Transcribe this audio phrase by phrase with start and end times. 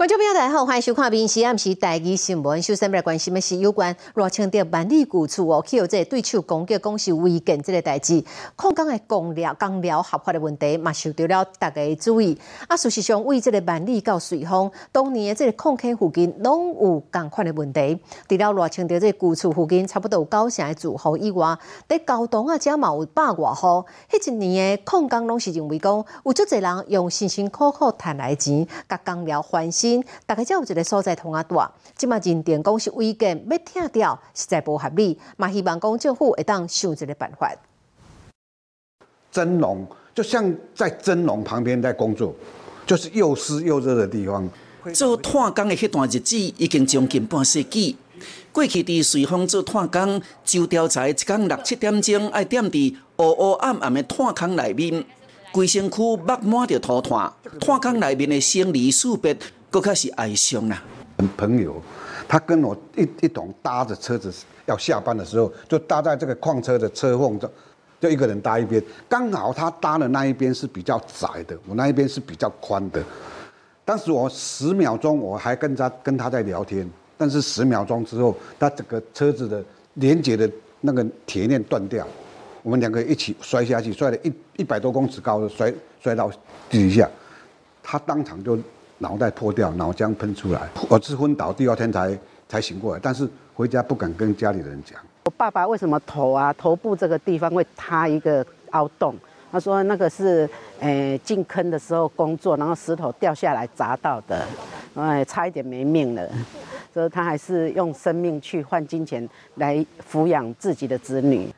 [0.00, 2.58] 观众朋友大家好，欢迎收看《民视暗时台语新闻》。
[2.66, 8.24] 首先，来关心的是有关罗清德万里古厝哦，去有这对手攻击公司违建这个代志，
[8.56, 12.38] 矿工的公料、公料合法的问题，嘛受到了大家的注意。
[12.66, 18.00] 啊，事实上，为这个万里到瑞丰，当年的这个矿坑附近，拢有共款的问题。
[18.26, 21.54] 除了罗清德这古厝附近，差不多有九成的住户以外，
[21.86, 23.84] 在交通啊，遮嘛有百外户。
[24.10, 30.04] 迄一年的矿工拢是认为讲，有足侪人用辛辛苦苦赚来钱，甲公料换新。
[30.26, 37.52] 大家才有一个所在通啊大，即嘛认定讲是违建要拆掉，实在不合理，嘛希望讲政府会当想一个办法。
[39.32, 42.34] 蒸笼就像在蒸笼旁边在工作，
[42.86, 44.48] 就是又湿又热的地方。
[44.94, 47.96] 做炭工的迄段日子已经将近半世纪。
[48.50, 55.04] 过去伫随风做炭工，周调查一工六七点钟，爱踮伫乌乌暗暗的炭坑内面，
[55.52, 59.36] 规身躯抹满着土炭，炭坑内面的生离死别。
[59.70, 60.82] 更开始哀伤啦。
[61.36, 61.80] 朋友，
[62.26, 64.32] 他跟我一一同搭着车子
[64.66, 67.48] 要下班的时候，就搭在这个矿车的车缝中，
[68.00, 68.82] 就一个人搭一边。
[69.08, 73.02] 刚好他搭的那一边是比较窄的，我那一边是比较宽的。
[73.84, 79.62] 当时我十秒钟我还跟他跟他在聊天，但是十秒钟之后，他整个车子的
[79.94, 80.50] 连接的
[80.80, 82.08] 那个铁链断掉，
[82.62, 85.72] 我们两个一起摔下去，摔了一一百多公尺高的摔
[86.02, 86.30] 摔到
[86.70, 87.08] 地下，
[87.82, 88.58] 他当场就。
[89.02, 95.00] 脑袋破掉，脑浆喷出来，我是昏倒，第二天才才醒过来，但是回家不敢跟家里人讲。
[95.24, 99.14] 我爸爸为什么头啊头部这个地方会塌一个凹洞？
[99.50, 100.48] 他说那个是
[100.80, 104.46] 诶进坑的时候工作，然后石头掉下来砸到的，
[104.94, 106.30] 哎差一点没命了，
[106.92, 111.48] 所以他还是用生命去换金钱来抚养自己的子女。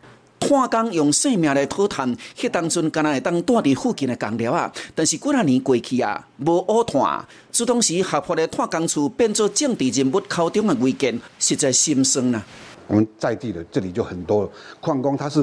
[0.52, 4.70] 矿工用性命来讨炭，迄当阵敢若会当住伫附近的工寮啊。
[4.94, 12.44] 但是几啊年过去啊，无乌炭，自当时合法的炭工处变做政治人物口中的违建，实在心酸啊。
[12.86, 15.42] 我们在地的这里就很多矿工，他是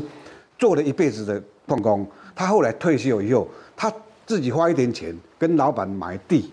[0.59, 3.91] 做了一辈子的矿工，他后来退休以后，他
[4.27, 6.51] 自己花一点钱跟老板买地，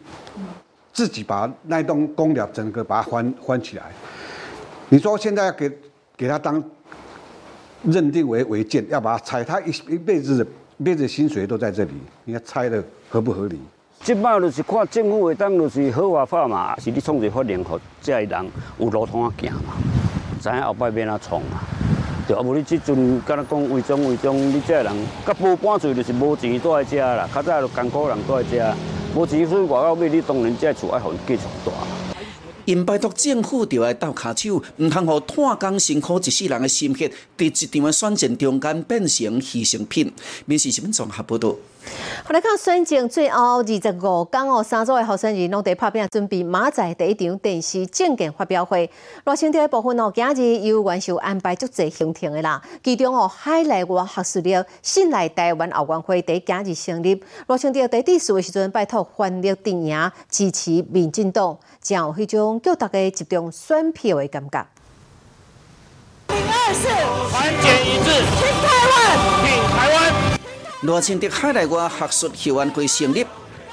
[0.94, 3.92] 自己把那栋工寮整个把它翻翻起来。
[4.88, 5.70] 你说现在要给
[6.16, 6.64] 给他当？
[7.86, 10.46] 认定为违建，要把它拆，他一一辈子的
[10.78, 11.90] 一辈子薪水都在这里，
[12.24, 13.58] 你看拆的合不合理？
[14.00, 18.46] 即摆就是看政府会当就是合法化嘛，是你创一个法令，互这些人
[18.78, 19.74] 有路通啊行嘛，
[20.40, 21.60] 知影后摆要哪创嘛？
[22.28, 24.92] 对啊，无你即阵敢若讲违章违章，你这人
[25.24, 28.74] 甲无搬出就是无钱住在遮啦，较早就艰苦人住在遮，
[29.14, 31.70] 无钱所以外口买，你当然这厝爱互伊继续住。
[32.66, 40.12] 因拜托政府就要斗骹手，毋通互炭工辛苦一世人的心血，伫一场的选战中间变成牺牲品。
[40.44, 41.54] 民事新闻综合报道。
[42.24, 48.90] 好来看选前最后二十五天哦，三组的候选人拢在拍片准备马仔第一场电视政见发表会。
[49.24, 52.60] 罗清的部分哦，今日由元首安排足侪行程的啦。
[52.82, 57.22] 其中哦，海内外学术了新来台湾奥运会第今日成立。
[57.46, 64.66] 罗清德在第四的时阵拜托欢乐电影支持民进党，将有迄种叫大家集中选票的感觉。
[66.28, 66.88] 零二四，
[67.30, 68.96] 团结一致，拼台湾，
[69.44, 70.35] 拼台湾。
[70.82, 73.24] 罗清德海内外学术协安会成立，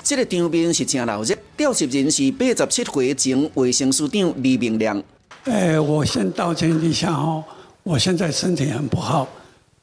[0.01, 1.35] 这个场面是真闹热。
[1.57, 5.03] 召集人是八十七岁前卫生署长李明亮。
[5.43, 7.43] 哎，我先道歉一下哦，
[7.83, 9.27] 我现在身体很不好，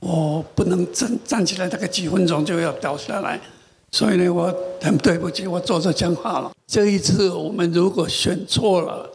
[0.00, 3.38] 我不能站站起来，大概几分钟就要倒下来，
[3.92, 6.50] 所以呢，我很对不起，我坐着讲话了。
[6.66, 9.06] 这一次我们如果选错了，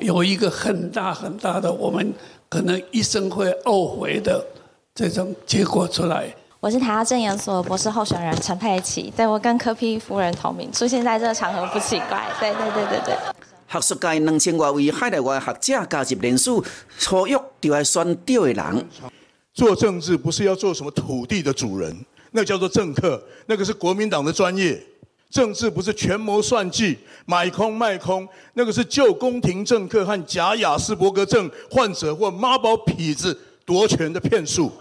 [0.00, 2.12] 有一个很大很大的，我们
[2.48, 4.44] 可能一生会懊悔的
[4.92, 6.34] 这种结果出来。
[6.64, 12.26] 我是台大政研所博士候选人陈佩琪，对我跟柯批夫人同名，出现在这个场合不奇怪。
[12.40, 13.14] 对对对对对。
[13.68, 16.64] 学术界两千多位海内外学者加入人数，
[16.98, 18.88] 初约就要选对的人。
[19.52, 21.94] 做政治不是要做什么土地的主人，
[22.30, 24.82] 那叫做政客，那个是国民党的专业。
[25.28, 26.96] 政治不是权谋算计、
[27.26, 34.72] 买空卖空，那个是旧宫廷政客和假雅斯伯格症患者或妈宝痞子夺权的骗术。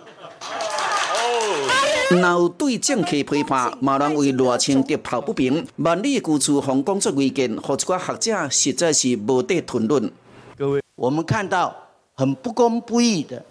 [2.09, 10.11] 若有对政客批判，马人为罗清德抱不平，万里古厝红工作违建，和一寡学者实在是无得谈论。
[10.57, 11.75] 各位，我们看到
[12.13, 13.43] 很不公不义的、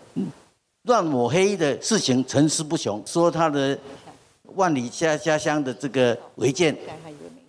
[0.82, 3.76] 乱抹黑的事情层出不穷，说他的
[4.54, 6.76] 万里家家乡的这个违建，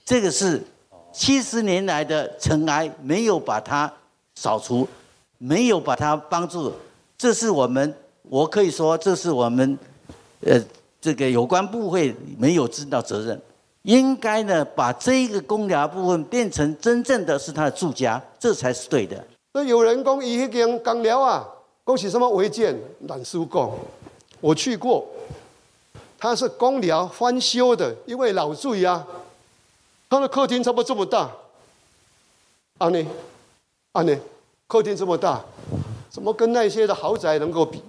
[0.03, 0.63] 这个是
[1.11, 3.91] 七十年来的尘埃，没有把它
[4.35, 4.87] 扫除，
[5.37, 6.73] 没有把它帮助，
[7.17, 9.77] 这是我们，我可以说，这是我们，
[10.39, 10.59] 呃。
[11.03, 13.41] 这个有关部会没有尽到责任，
[13.81, 19.21] 应该呢把这个公寮部分变成真正的是他的住家，这才是对的。
[19.51, 21.45] 那有人讲一间公寮啊，
[21.83, 22.73] 恭喜什么违建？
[23.09, 23.69] 懒叔讲，
[24.39, 25.05] 我去过，
[26.17, 29.05] 他是公寮翻修的，因为老住呀，
[30.09, 31.29] 他的客厅差不多这么大，
[32.77, 33.05] 啊呢，
[33.91, 34.17] 啊呢，
[34.67, 35.43] 客厅这么大，
[36.09, 37.83] 怎么跟那些的豪宅能够比？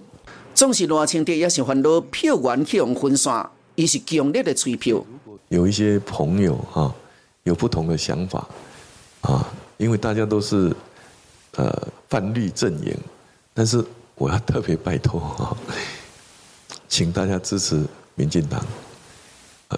[0.55, 5.05] 总是罗清德也是烦恼票源去用分散，伊是强烈的催票。
[5.49, 6.95] 有一些朋友哈，
[7.43, 8.47] 有不同的想法
[9.19, 10.73] 啊，因为大家都是
[11.57, 12.97] 呃泛绿阵营，
[13.53, 13.83] 但是
[14.15, 15.57] 我要特别拜托哈，
[16.87, 17.83] 请大家支持
[18.15, 18.65] 民进党，
[19.67, 19.77] 呃，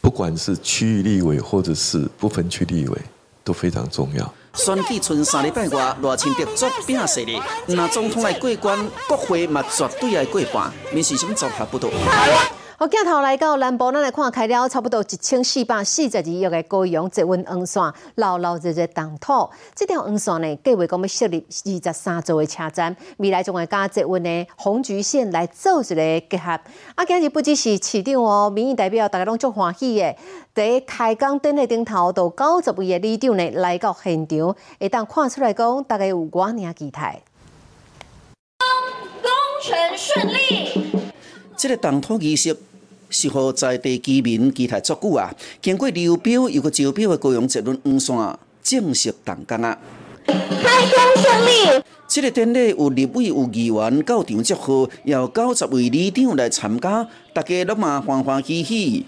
[0.00, 2.98] 不管是区域立委或者是不分区立委，
[3.42, 4.34] 都非常重要。
[4.56, 11.90] 选举剩三礼拜外，罗清德作拼势力，那总统来过关，国会嘛绝对来过半，民是什么做法不多。
[12.78, 17.82] 好，镜头来到南部，咱来看开了差不多一千四百四十二亿的高阳捷运黄线，
[18.16, 19.48] 老老热热动土。
[19.74, 26.50] 这条黄线呢，计划讲要设立二十三座的车站，未来将会加捷运的红橘线来做一个结合。
[26.96, 30.14] 啊，今日不只是市长哦，民意代表大家拢足欢喜的。
[30.54, 37.22] 在开工典礼顶头，到九十位的里长呢来到现场，会当看出来讲，大概有偌尔期待。
[38.58, 39.30] 工
[39.62, 40.92] 程顺利。
[41.56, 42.54] 这个动土仪式
[43.08, 45.34] 是乎在地居民期待足久啊！
[45.62, 49.78] 经过流标又个招标的高雄捷轮黄线正式动工啊！
[50.26, 51.82] 开工胜利。
[52.08, 59.06] 这个典礼有立委、有议员到场祝贺，有九十位里长来参加，大家都嘛欢欢喜喜。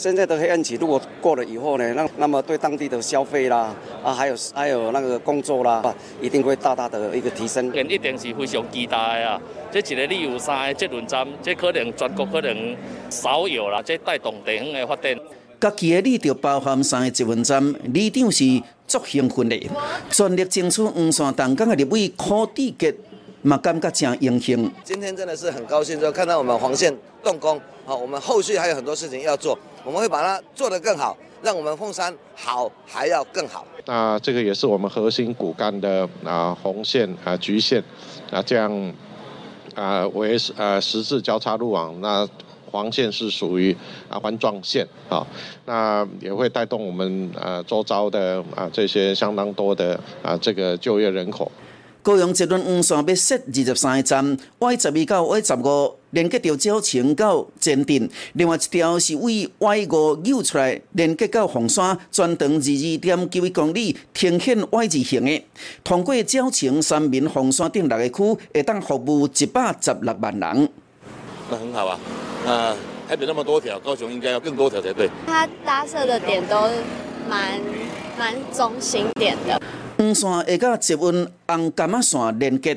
[0.00, 7.70] 现在的黑暗期如果过了以后呢，那那么对当地的消费啦，啊，还有还有那个工作啦，一定会大大的一个提升。
[7.86, 9.38] 一定是非常期待啊！
[9.70, 12.74] 这一个旅游山的捷运站，这可能全国可能
[13.10, 15.14] 少有啦，这带动地方的发展。
[15.60, 19.70] 家己的里就包含三个集运站，里长是足兴奋的，
[20.10, 22.94] 全力争取黄线动工的立委柯地杰。
[23.42, 24.70] 嘛，感觉真荣幸。
[24.84, 33.66] 今天真的是很高兴，就看到我们黄线动工，好，我们后续还有很多事情要做，我们会把它做得更好，让我们凤山好还要更好。
[33.86, 37.82] 那这个也是我们核心骨干的啊红线啊局线
[38.30, 38.94] 啊这样
[39.74, 42.28] 啊为呃十字交叉路网，那
[42.70, 43.74] 黄线是属于
[44.08, 45.26] 啊环状线啊，
[45.64, 51.50] 那也会带动我们啊周遭的啊这些相当多的啊这个就业人口。
[52.02, 65.44] 高雄捷运黄线要设二十三站，Y 十二到 Y 十五连接到鸟青到前镇，另外一条是为 Y 五扭出来连接到凤山，全长二二点九一公里，呈现 Y 字形的。
[65.84, 70.68] 通过鸟青、三民、凤山等六个区，会当服务一百十六万人。
[71.50, 72.00] 那很好啊，
[72.46, 72.76] 啊，
[73.06, 75.10] 台北那么多条，高雄应该要更多条才对。
[75.26, 76.56] 它搭设的点都
[77.28, 77.60] 蛮
[78.18, 79.60] 蛮中心点的。
[80.00, 82.74] 黄线会甲捷运红干仔线连接，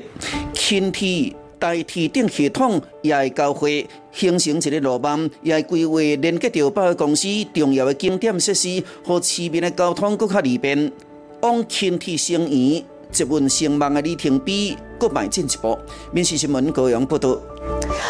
[0.52, 10.92] 轻铁、大铁等系统也会交汇，形成一个路网，也会规划连接到百货公司重要的景点设施，和市民的交通更较利便。
[11.40, 15.80] 往轻铁生源、捷运兴旺的里程碑，搁迈进一步。
[16.12, 17.40] 民事新闻高阳报道。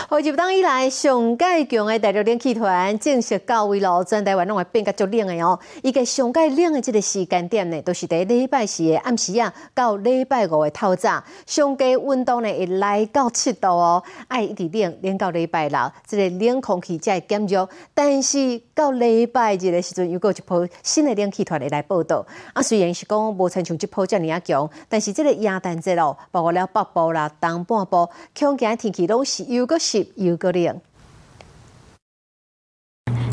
[0.10, 5.58] 好，入冬以来，上界强的大陆冷气团正式到位咯，全台湾拢会变甲足冷的哦。
[5.82, 17.68] 伊个上界冷的这个时间点呢，都是伫礼拜四的暗时啊，到礼拜五的透早，上届温度呢会来到七度哦，爱一直冷冷到礼拜六，这个冷空气才会减弱。
[17.96, 22.24] 但是到礼拜日的时阵，又过一波新的冷气团会来报道。
[22.54, 30.82] 啊，虽然是讲无亲像这波遮尔啊强，但是这个亚淡节咯，包括了北部啦、东半部，恐惊天气拢是又个湿又个冷。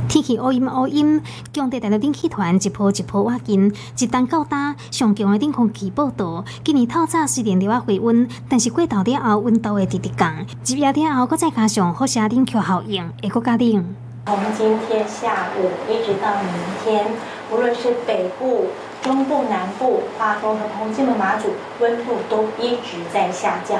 [0.08, 6.44] 天气乌阴乌阴，强地大陆冷气团一波一波挖近，一旦到大上强的冷空气报道。
[6.64, 10.44] 今年透早虽然了啊回温，但是过头了后温度会直直降。
[10.66, 13.94] 入夜了后，搁再加上好些冷却效应，会更加冷。
[14.26, 16.52] 从今天下午一直到明
[16.82, 17.06] 天，
[17.52, 18.66] 无论是北部。
[19.02, 21.48] 中部、南部、花东和澎金门、马祖
[21.80, 23.78] 温度都一直在下降，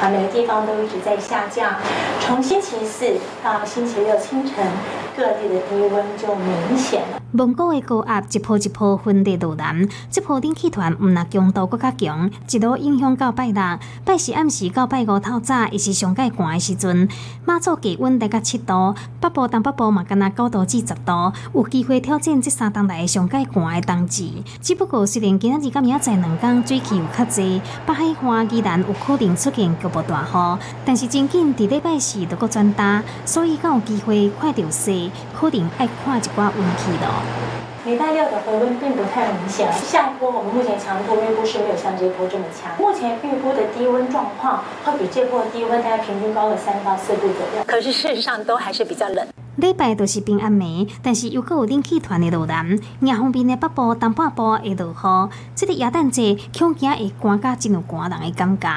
[0.00, 1.74] 啊，每个地方都一直在下降。
[2.20, 4.66] 从星期四到星期六清晨，
[5.14, 7.20] 各地的低温就明显了。
[7.34, 13.62] 蒙古的高压一波一波分地路南，这波冷气团毋若强度更加强，一路影响到拜六、
[14.04, 17.08] 拜四暗时到拜五透早，也是上界寒的时阵。
[17.44, 24.44] 马祖气温大概七度，北部、东北部嘛，敢若九度至十度，有机会挑战这三冬来上界寒的冬季。
[24.62, 35.10] 只不过，虽然今仔日甲明仔载两天水气有较济，北海花依然有可能出现局部大雨，但是真紧伫礼拜四就搁转大，所以较有机会看到雪。
[35.34, 37.71] 可能爱看一寡运气咯。
[37.84, 42.70] 礼拜六的回温并不太明显，下坡我们目前强度预估是没有像这波这么强。
[42.78, 49.26] 目前预估的低温状况会比这波低温大概平均高了三到四度左右，可是事实上都还是比较冷。
[49.56, 55.30] 礼拜都是平安梅，但是又有冷气团的落南，硬方面的北部、东半部会落雨。
[55.56, 58.68] 这个元旦节恐惊会寒甲真有寒人的感觉。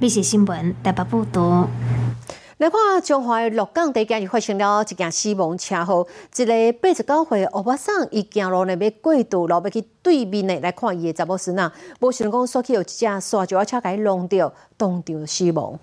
[0.00, 1.68] 美食新闻台北报道。
[2.64, 15.78] 来看中华的鹿港地今日发生了一件死亡车祸，一个八十九岁欧巴桑，伊行路呢要过度，路要去对面呢来看伊的查某孙啊，无想讲煞去有一只沙石车甲伊弄掉，当场死亡。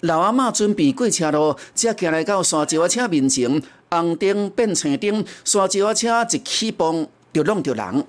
[0.00, 8.06] 老阿嬷准备过车路，才行来到沙石车面前，红灯变青灯，沙石车一起蹦就弄着人。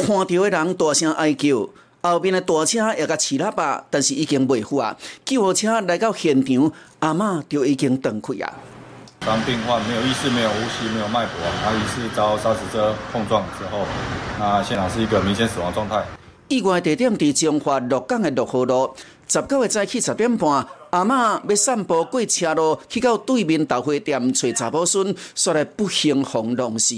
[0.00, 1.68] 看到的人大声哀叫，
[2.02, 4.96] 后面的大车也甲饲喇叭，但是已经袂赴啊！
[5.24, 8.52] 救护车来到现场，阿嬷就已经断气啊。
[9.20, 13.84] 当病患没有意识、没有呼吸、没有脉搏，他疑似遭砂石车碰撞之后，
[14.38, 16.02] 那现场是一个明显死亡状态。
[16.48, 18.90] 意外地点伫彰化鹿港的六号路，
[19.28, 26.94] 十九日早起十点半，阿嬷要散步过车路，去到对面豆花店找查某孙，煞来不幸红弄死。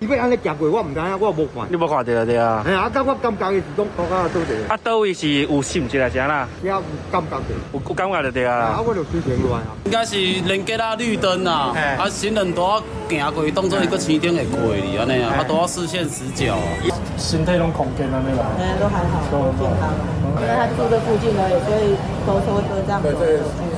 [0.00, 1.66] 伊要安尼行过，我唔知影，我无看。
[1.68, 2.62] 你无看到对啊？
[2.64, 4.54] 哎啊，甲我感觉伊是讲国家倒地。
[4.68, 6.48] 啊，倒位是有心一来啥啦？
[6.62, 7.44] 也有感觉的。
[7.72, 8.78] 有有感觉就对啊。
[8.78, 9.74] 啊，我就水平落来啊。
[9.86, 10.14] 应该是
[10.46, 16.54] 连接啊绿灯啊，啊行人都要行过，当做一个青灯会过哩安尼啊，啊都要视线死角。
[17.18, 18.46] 身体拢空间安尼啦。
[18.56, 19.90] 哎，都还好，都健康。
[20.40, 23.02] 因为他住这附近而已，所以都说都这样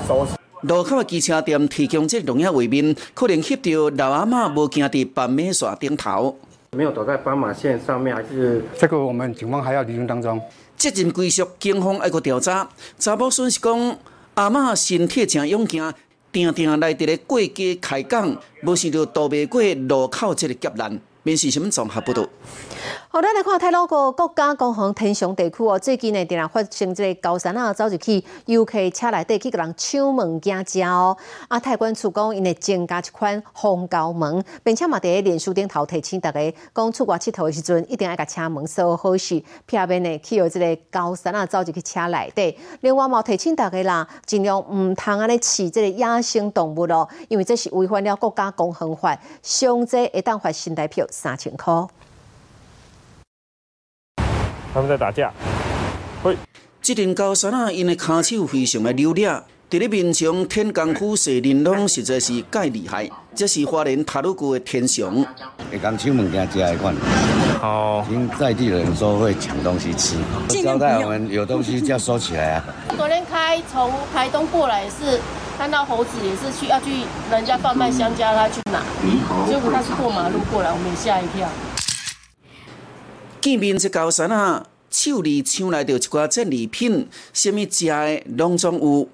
[0.07, 0.40] 走。
[0.63, 3.57] 路口的机车店提供这农业画面，可能翕
[3.97, 6.37] 到老阿嬷无行伫斑马线顶头。
[6.77, 10.41] 没有走在斑马线上面，还是这个我们警方还要厘清当中。
[10.77, 12.69] 责任归属，警方爱个调查。
[12.99, 13.97] 查某孙是讲
[14.35, 15.95] 阿嬷身体真勇健，
[16.31, 21.01] 定定来伫咧过街开讲，无想到逃袂过路口这个劫难。
[21.23, 22.27] 面试什么综合报道？
[23.09, 31.17] 好，咱来看泰鲁国国家公园天祥地区哦，最近呢，定然发生这个高山啊，走入去游客车内底去给人抢物件食哦。
[31.49, 42.57] 啊，泰管处讲，因会增加一款防盗门，并且嘛，伫脸书顶头提醒大家，讲出国佚佗的时阵，一定要甲车门锁好势，避免呢去有这个高山啊，走入去车内底。
[42.81, 51.75] 另外嘛，提醒大家啦，尽量唔通安尼饲这个野生动物咯，因为这是违反了国家公园法，伤者会当罚新台票三千块。
[54.73, 55.33] 他们在打架。
[56.23, 56.37] 喂，
[56.81, 63.09] 这阵高山啊，因的骹手非常的溜俩，伫咧面前天功夫射人拢实在是介厉害。
[63.35, 65.25] 这是花莲塔鲁谷的天雄。
[65.71, 66.95] 会讲抢物件吃的款。
[67.63, 68.05] 哦。
[68.09, 70.17] 听在地人说会抢东西吃，
[70.63, 72.65] 交代我们有东西就要收起来啊。
[72.97, 75.19] 昨天开从台东过来是
[75.59, 76.91] 看到猴子，也是去要去
[77.31, 78.83] 人家贩卖香蕉，他去拿，
[79.49, 81.49] 结果他是过马路过来，我们也吓一跳。
[83.41, 89.09] 见面这高山啊，手里抢来着一寡战利品，什么食的拢总有。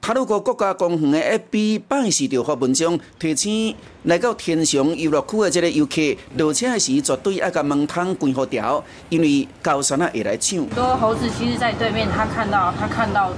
[0.00, 3.74] 塔鲁国国家公园的 FB 办事就发文章提醒
[4.04, 6.00] 来到天祥游乐区的这个游客，
[6.36, 10.58] 落车时绝对要甲门窗关好条，因为高山啊会来抢。
[10.58, 13.30] 很多猴子其实在对面，他看到他看到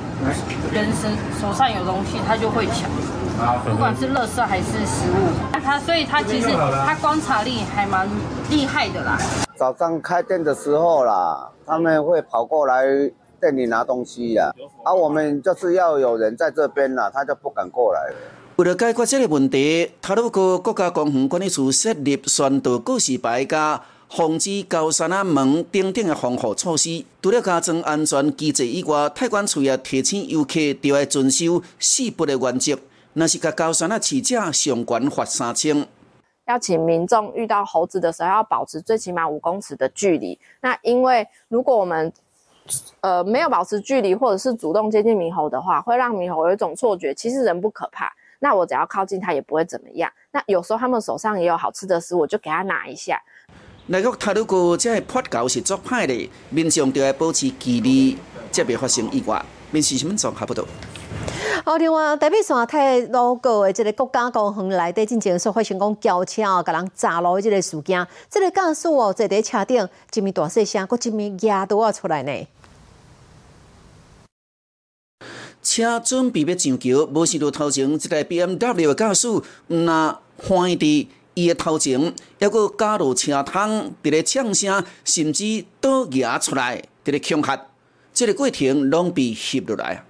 [0.73, 2.91] 人身手上有东西，他就会抢，
[3.69, 5.61] 不管是垃圾还是食物。
[5.63, 8.09] 他所以他其实他观察力还蛮
[8.51, 9.19] 厉害的啦。
[9.57, 12.85] 早上开店的时候啦，他们会跑过来
[13.41, 14.51] 店里拿东西呀，
[14.85, 18.17] 啊我们就是要有人在这边啦，他就不敢过来了。
[18.57, 27.05] 为了解决这个问题，塔鲁哥国家公园管理处设立宣导告示牌加防止高山啊门等等的防护措施。
[27.21, 32.79] 除了加装安全机制以外，太管处也提醒游客都要遵守四不的原则，
[33.15, 35.87] 那是甲高山啊饲者上悬罚三千。
[36.47, 40.39] 要请民众遇到猴子的时候，要保持最起码五公尺的距离。
[40.61, 42.13] 那因为如果我们
[43.01, 48.13] 呃没有保持距离，或者是主动接近猕猴的话，会让猕猴有一种错觉，其实人不可怕。
[48.41, 50.13] 那我只要靠近它也不会怎么样。
[50.33, 53.19] 那有时候他们手上也有好吃的食物，我就给他拿一下。
[53.87, 58.19] 那个他如果这破狗是作歹的，民众就要保持距离，
[58.51, 59.43] 才别发生意外。
[59.71, 60.67] 面试什么状还不多。
[61.63, 72.47] 好，另外台北山太路过的这个国家公园内底进前所发生讲轿车哦，甲人砸落的这个事件，这个驾驶哦坐在车顶，一面大细声，佮一面牙都要出来呢。
[75.63, 81.99] 车准备要上桥，无想到头前这个 BMW 的驾驶毋那欢喜伫伊的头前，
[82.41, 87.67] 还佫加入车窗，伫咧呛声，甚至倒牙出来，伫咧恐吓。
[88.13, 90.05] 即个过程拢被摄落来啊。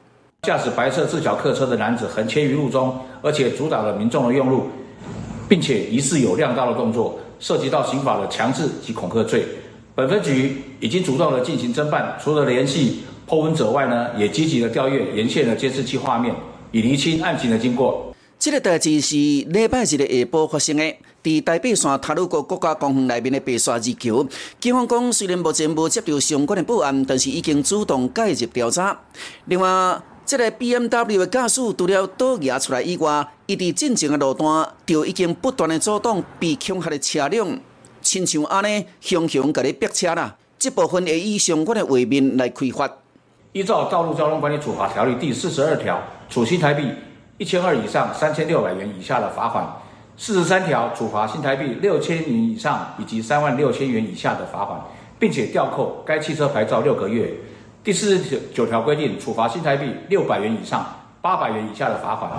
[0.44, 4.68] 驾驶白色自小客车的男子横切于路中，而且阻挡了民众的用路，
[5.48, 9.46] 并且疑似有亮刀的动作，涉及到刑法的强制及恐吓罪。
[9.94, 16.34] 本分局已经主动的进行侦办，除了联系破文者外呢，也积极的调阅沿线的监视器画面，
[16.72, 18.14] 以厘清案情的经过。
[18.38, 20.82] 这个代志是礼拜日的下晡发生的，
[21.22, 24.26] 在台北山塔鲁国国家公园内面的白沙二桥，
[24.60, 29.00] 警方讲虽然目前无接到相关的报案，但是已经主动介入调查。
[29.46, 37.46] 另外，这个 BMW 的驾驶除了倒牙出来以外，伊伫进前的路段就已经不断的阻挡被恐吓的车辆，
[38.00, 40.34] 亲像安尼熊熊甲你逼车啦。
[40.58, 42.90] 这部分会以相关的画面来开发。
[43.52, 46.88] 依照《道路交通管理处罚条例》第四十二条，处新台币
[47.36, 49.62] 一千二以上三千六百元以下的罚款；
[50.16, 54.80] 四十三条，处罚新台币六千元以上以及三万六千元以下的罚款，
[55.18, 57.34] 并且吊扣该汽车牌照六个月。
[57.84, 62.30] 第四十九条规定，处罚新台币六百元以上八百元以下的罚款。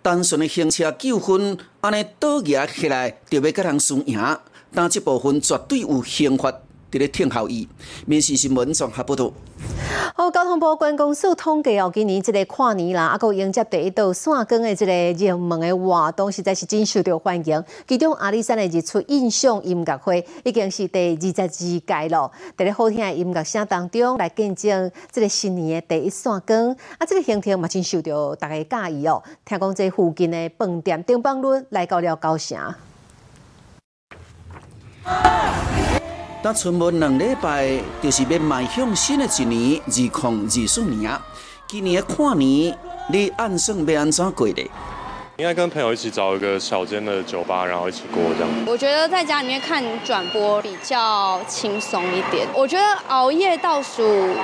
[0.00, 4.38] 单纯的行车纠纷，安尼倒牙起来就要甲人输赢，
[4.72, 6.52] 但这部分绝对有刑法
[6.90, 7.68] 伫咧听效益。
[8.06, 9.32] 民事新闻综合报道。
[10.14, 17.64] 好，交通部观光署统计哦，今年即个跨年啦，啊，佮迎接第一道线光的即个热门的活动，实在是真受到欢迎。
[17.86, 29.22] 其中阿里山的日出印象音乐会已经是第二十二届咯，在咧好听的音乐声当中来见证即个新年的第一线光，啊，即个行程嘛真受到大家介意哦。
[29.44, 32.58] 听讲这附近的饭店订房率来到了高城。
[36.48, 41.20] 那春末两礼拜，就是要迈向新的一年二零二四年啊。
[41.66, 42.74] 今年的跨年，
[43.10, 44.62] 你按算要安怎过的？
[45.36, 48.48] 应该跟朋友一起找一个小间的酒吧，然后一起过这样。
[48.66, 52.48] 我觉得在家里面看转播比较轻松一点。
[52.54, 54.34] 我觉得熬夜倒数，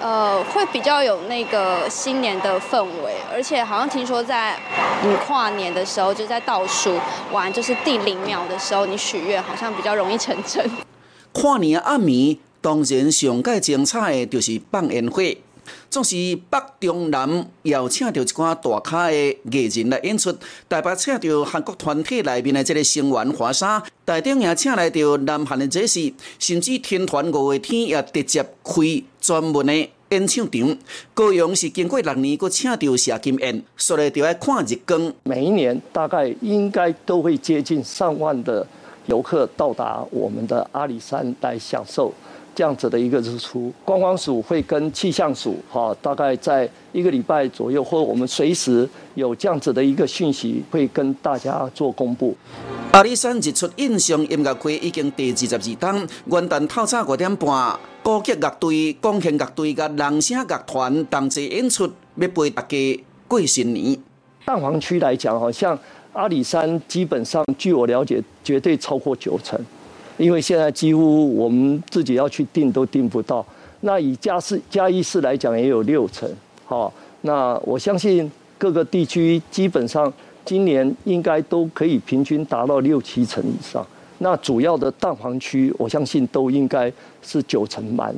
[0.00, 4.56] 呃，会比较有那个新年的氛围，而且好像听说在
[5.02, 7.00] 你跨年的时候，就在倒数
[7.32, 10.70] 完就是第零秒的时候，你许愿好像比较容易成真。
[11.32, 15.22] 跨年暗暝，当然上届精彩的就是放烟火。
[15.88, 16.14] 总是
[16.50, 20.34] 北中南邀请到一寡大咖的艺人来演出。
[20.68, 29.72] 台北请到韩国团体内面的这个成员华沙，台顶也请来到南韩的这些，甚至天团五月天也直接开专门的
[30.10, 30.78] 演唱场。
[31.14, 35.12] 高雄是经过六年，佮请到谢金燕，所以就要看日光。
[35.22, 38.66] 每一年大概应该都会接近上万的。
[39.12, 42.10] 游客到达我们的阿里山来享受
[42.54, 52.34] 这样子的一个日出，观光署会跟气象署哈，大概在一个礼拜左右，或我们随时有这样子的一个讯息，会跟大家做公布。
[52.92, 63.98] 阿里山日出印象音乐会已经第二十二档，元旦透早五点半，高级乐队、钢琴乐队甲人声乐团同齐演出，要陪大家过新年。
[64.46, 65.78] 蛋黄区来讲，好像。
[66.12, 69.58] 阿里山基本上，据我了解，绝对超过九成，
[70.18, 73.44] 因为现在几乎我们自己要去订都订不到。
[73.80, 76.30] 那以嘉市嘉义市来讲，也有六成。
[76.64, 80.12] 好，那我相信各个地区基本上
[80.44, 83.84] 今年应该都可以平均达到六七成以上。
[84.18, 88.14] 那主要的蛋黄区，我相信都应该是九成满。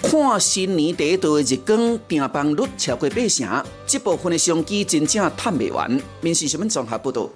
[0.00, 6.00] 看新年第一道的日光，订房率超过八成，这部分的商机真正探不完。
[6.20, 7.28] 民事新闻综合报道。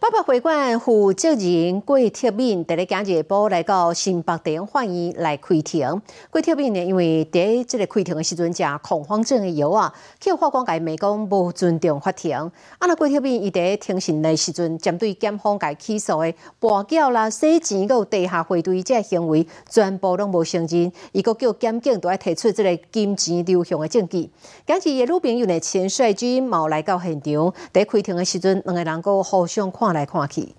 [0.00, 6.00] 八八会馆负责人郭铁敏在咧今日报来到新北店欢迎来开庭。
[6.30, 12.34] 郭铁敏呢，因为在这个开庭的时阵食恐慌症的药啊，去法官界美讲无尊重法庭。
[12.34, 20.90] 啊，那郭铁敏伊在庭审的时阵，针对检方界起诉的跋筊啦、洗钱、有地下汇兑这行为，全部拢无承认。
[21.12, 24.30] 伊个叫检警都要提出这个金钱流向的证据。
[24.66, 29.89] 今日的女朋友呢，钱帅军冇来到现场，在开庭的时阵，两个人个互相看。
[29.92, 30.54] 来看去，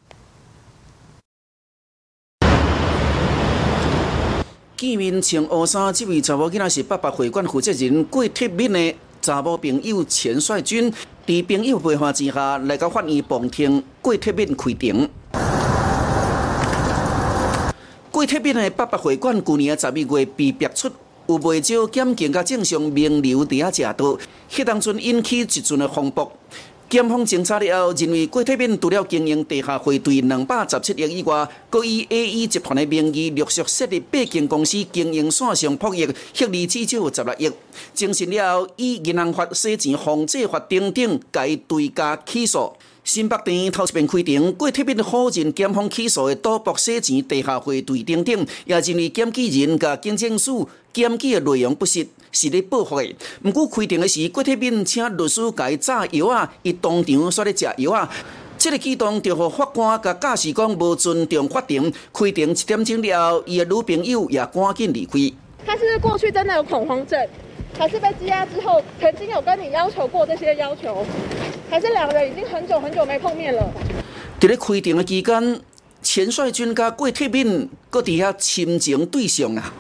[4.78, 15.10] 见面穿乌衫这位查某囡仔是八八会馆负责人郭铁敏的查某朋友钱帅军，在朋友陪伴之下来到法院旁听郭铁敏开庭。
[18.10, 20.92] 郭铁敏的八八会馆去年十一月被逼出
[21.28, 24.18] 有不少检警甲正常名流伫遐食道，
[24.50, 26.30] 迄当阵引起一阵的风波。
[26.92, 37.50] 检方侦查了后，认为郭铁敏除了经营地下汇兑两百十七亿以外，佮以 A E 集团的名义陆续设立八间公司经营线上博弈，获利至少十六亿。
[37.96, 42.74] 证实了，以银行法、洗钱防止法等等，改对加起诉。
[43.06, 53.16] 新北店头一遍开庭，郭铁斌否认检方起诉的赌博洗钱、地下会对等等，也认为检举人甲警政署检举的内容不实，是咧报复的。
[53.44, 58.10] 毋过开庭的时，郭铁斌请律师甲伊炸药啊，伊当场煞咧食药啊。
[58.58, 61.92] 这个举动就互法官甲驾驶讲无尊重法庭。
[62.14, 65.14] 开庭一点钟了后，伊的女朋友也赶紧离开。
[65.66, 67.20] 他是过去真的有恐慌症，
[67.78, 71.04] 还是被羁押之后曾经有跟你要求过这些要求？
[71.70, 73.68] 还是两个人已经很久很久没碰面了？
[74.40, 75.60] 伫咧开庭的期间，
[76.14, 79.72] 钱帅军甲郭铁敏搁伫遐深情对上啊！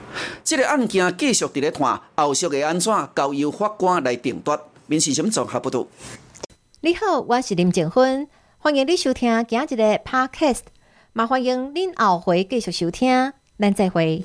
[0.45, 4.57] 这个案件继续伫咧看，后续会安怎交由法官来定夺。
[4.87, 5.85] 民事审综合报道。
[6.79, 10.61] 你好，我是林静芬，欢迎你收听今日的 Podcast，
[11.11, 14.23] 嘛欢迎您后回继续收听，咱再会。